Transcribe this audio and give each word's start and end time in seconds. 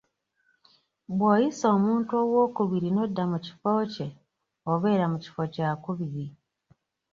Bw'oyisa 1.17 1.65
omuntu 1.75 2.11
owookubiri 2.23 2.89
n'odda 2.91 3.23
mu 3.31 3.37
kifo 3.45 3.71
kye, 3.93 4.07
obeera 4.71 5.05
mu 5.11 5.17
kifo 5.23 5.41
kyakubiri. 5.53 6.25